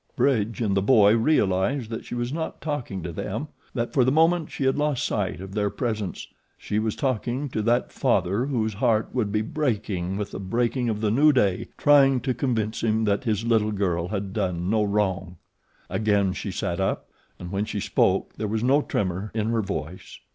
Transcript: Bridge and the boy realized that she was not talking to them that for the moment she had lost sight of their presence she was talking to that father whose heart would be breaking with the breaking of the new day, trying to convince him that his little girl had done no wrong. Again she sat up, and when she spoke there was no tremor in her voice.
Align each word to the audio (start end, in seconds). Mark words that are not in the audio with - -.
Bridge 0.15 0.61
and 0.61 0.75
the 0.75 0.81
boy 0.81 1.15
realized 1.15 1.91
that 1.91 2.05
she 2.05 2.15
was 2.15 2.33
not 2.33 2.59
talking 2.59 3.03
to 3.03 3.11
them 3.11 3.49
that 3.75 3.93
for 3.93 4.03
the 4.03 4.11
moment 4.11 4.49
she 4.49 4.63
had 4.63 4.75
lost 4.75 5.05
sight 5.05 5.39
of 5.39 5.53
their 5.53 5.69
presence 5.69 6.27
she 6.57 6.79
was 6.79 6.95
talking 6.95 7.49
to 7.49 7.61
that 7.61 7.91
father 7.91 8.47
whose 8.47 8.73
heart 8.73 9.09
would 9.13 9.31
be 9.31 9.43
breaking 9.43 10.17
with 10.17 10.31
the 10.31 10.39
breaking 10.39 10.89
of 10.89 11.01
the 11.01 11.11
new 11.11 11.31
day, 11.31 11.67
trying 11.77 12.19
to 12.21 12.33
convince 12.33 12.81
him 12.81 13.03
that 13.03 13.25
his 13.25 13.45
little 13.45 13.71
girl 13.71 14.07
had 14.07 14.33
done 14.33 14.71
no 14.71 14.81
wrong. 14.83 15.37
Again 15.87 16.33
she 16.33 16.49
sat 16.49 16.79
up, 16.79 17.11
and 17.37 17.51
when 17.51 17.65
she 17.65 17.79
spoke 17.79 18.33
there 18.37 18.47
was 18.47 18.63
no 18.63 18.81
tremor 18.81 19.29
in 19.35 19.49
her 19.49 19.61
voice. 19.61 20.17